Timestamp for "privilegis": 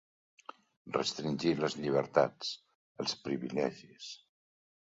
3.29-4.13